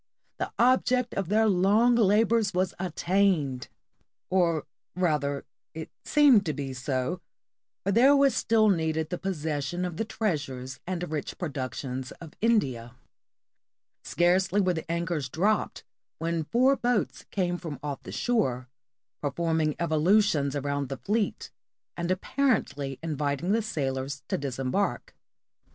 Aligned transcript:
The 0.39 0.51
object 0.57 1.13
of 1.13 1.29
their 1.29 1.47
long 1.47 1.93
labors 1.93 2.55
was 2.55 2.73
attained! 2.79 3.67
Or 4.31 4.65
rather, 4.95 5.45
it 5.75 5.91
seemed 6.03 6.43
to 6.47 6.53
be 6.53 6.73
so, 6.73 7.21
for 7.83 7.91
there 7.91 8.15
was 8.15 8.35
still 8.35 8.69
needed 8.69 9.11
the 9.11 9.19
possession 9.19 9.85
of 9.85 9.97
the 9.97 10.03
treasures 10.03 10.79
and 10.87 11.07
rich 11.11 11.37
productions 11.37 12.09
of 12.13 12.33
India. 12.41 12.95
Scarcely 14.03 14.59
were 14.59 14.73
the 14.73 14.91
anchors 14.91 15.29
dropped 15.29 15.83
when 16.17 16.45
four 16.45 16.75
boats 16.75 17.27
came 17.29 17.53
off 17.53 17.61
from 17.61 17.79
the 18.01 18.11
shore, 18.11 18.69
performing 19.21 19.75
evolutions 19.79 20.55
around 20.55 20.89
the 20.89 20.97
fleet, 20.97 21.51
and 21.95 22.09
apparently 22.09 22.97
inviting 23.03 23.51
the 23.51 23.61
sailors 23.61 24.23
to 24.29 24.39
disem 24.39 24.71
bark. 24.71 25.13